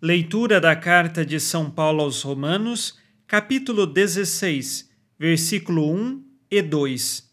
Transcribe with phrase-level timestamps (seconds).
[0.00, 4.88] Leitura da Carta de São Paulo aos Romanos, capítulo 16,
[5.18, 7.28] versículo 1 e 2.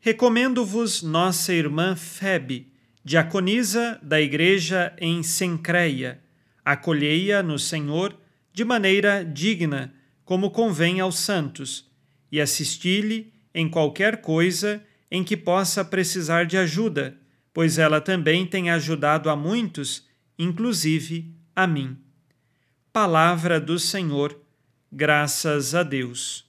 [0.00, 2.72] Recomendo-vos nossa irmã Febe,
[3.04, 6.22] diaconisa da igreja em Sencreia.
[6.64, 8.18] Acolhei-a no Senhor
[8.50, 9.92] de maneira digna,
[10.24, 11.90] como convém aos santos,
[12.32, 17.14] e assisti-lhe em qualquer coisa em que possa precisar de ajuda,
[17.52, 20.06] pois ela também tem ajudado a muitos,
[20.38, 21.96] inclusive a mim.
[22.92, 24.36] Palavra do Senhor,
[24.90, 26.44] graças a Deus.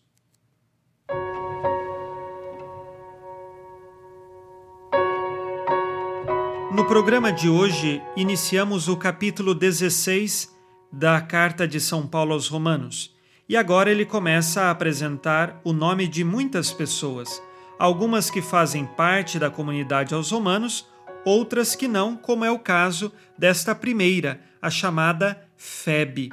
[6.71, 10.53] No programa de hoje, iniciamos o capítulo 16
[10.91, 13.15] da Carta de São Paulo aos Romanos.
[13.47, 17.41] E agora ele começa a apresentar o nome de muitas pessoas,
[17.77, 20.87] algumas que fazem parte da comunidade aos Romanos,
[21.25, 26.29] outras que não, como é o caso desta primeira, a chamada Febe.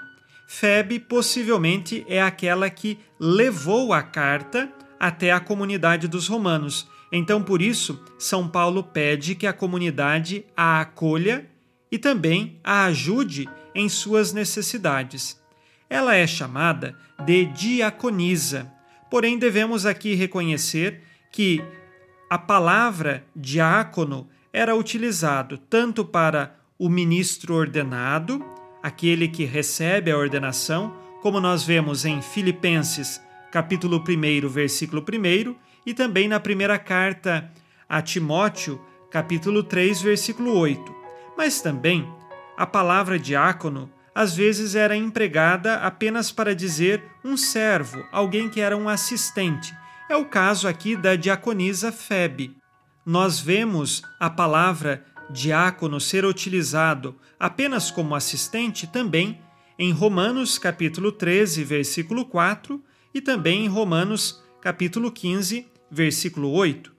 [0.47, 4.71] Febe possivelmente é aquela que levou a carta
[5.01, 6.87] até a comunidade dos romanos.
[7.11, 11.47] Então, por isso, São Paulo pede que a comunidade a acolha
[11.91, 15.41] e também a ajude em suas necessidades.
[15.89, 18.71] Ela é chamada de diaconisa,
[19.11, 21.63] porém devemos aqui reconhecer que
[22.31, 28.45] a palavra diácono era utilizado tanto para o ministro ordenado,
[28.83, 33.21] aquele que recebe a ordenação, como nós vemos em Filipenses,
[33.51, 35.55] capítulo 1, versículo 1,
[35.87, 37.51] e também na primeira carta
[37.89, 38.81] a Timóteo,
[39.11, 40.95] capítulo 3, versículo 8.
[41.37, 42.09] Mas também
[42.57, 48.77] a palavra diácono às vezes era empregada apenas para dizer um servo, alguém que era
[48.77, 49.75] um assistente.
[50.09, 52.62] É o caso aqui da diaconisa Febe.
[53.05, 59.41] Nós vemos a palavra diácono ser utilizado apenas como assistente também
[59.77, 62.83] em Romanos capítulo 13, versículo 4
[63.13, 66.93] e também em Romanos capítulo 15, versículo 8.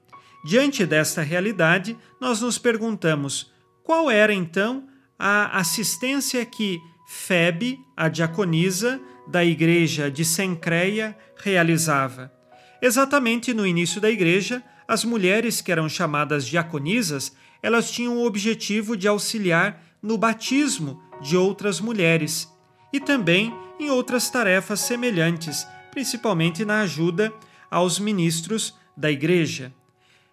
[0.44, 9.00] Diante desta realidade, nós nos perguntamos qual era então a assistência que Febe, a diaconisa
[9.28, 12.34] da igreja de Sencreia, realizava.
[12.82, 18.98] Exatamente no início da igreja, as mulheres que eram chamadas diaconisas elas tinham o objetivo
[18.98, 22.52] de auxiliar no batismo de outras mulheres
[22.92, 27.34] e também em outras tarefas semelhantes, principalmente na ajuda
[27.72, 29.74] aos ministros da Igreja.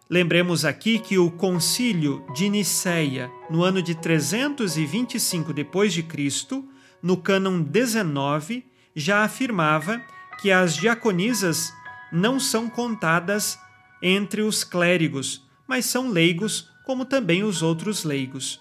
[0.08, 6.69] Lembremos aqui que o Concílio de Nicéia, no ano de 325 depois de Cristo,
[7.00, 8.64] no cânon 19,
[8.94, 10.02] já afirmava
[10.43, 11.73] que as diaconisas
[12.12, 13.56] não são contadas
[14.02, 18.61] entre os clérigos, mas são leigos como também os outros leigos.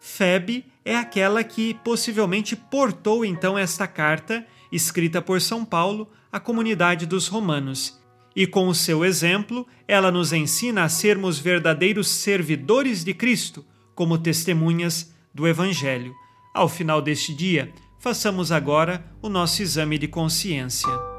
[0.00, 7.04] Febe é aquela que possivelmente portou então esta carta escrita por São Paulo à comunidade
[7.04, 7.98] dos romanos.
[8.34, 13.64] E com o seu exemplo, ela nos ensina a sermos verdadeiros servidores de Cristo,
[13.94, 16.14] como testemunhas do Evangelho.
[16.54, 21.17] Ao final deste dia, façamos agora o nosso exame de consciência.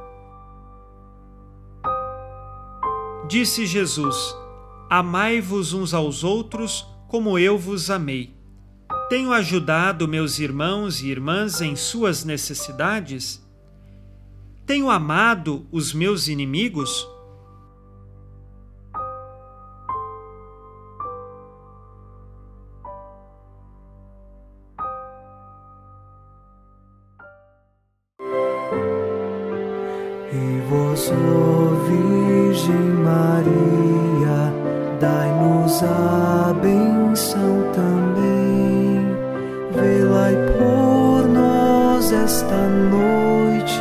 [3.30, 4.36] Disse Jesus:
[4.90, 8.34] Amai-vos uns aos outros como eu vos amei.
[9.08, 13.40] Tenho ajudado meus irmãos e irmãs em suas necessidades?
[14.66, 17.08] Tenho amado os meus inimigos?
[31.16, 34.54] Virgem Maria,
[35.00, 38.40] dai-nos a benção também.
[40.58, 43.80] Por nós esta noite.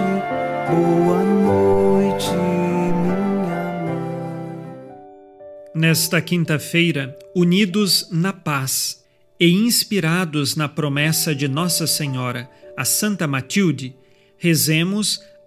[0.71, 3.17] Boa noite, minha
[3.85, 4.09] mãe.
[5.75, 9.05] Nesta quinta-feira, unidos na paz
[9.41, 13.95] e inspirados na promessa de Nossa Senhora, a Santa Matilde,
[14.37, 15.21] rezemos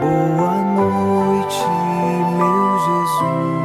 [0.00, 1.68] Boa noite,
[2.36, 3.63] meu Jesus.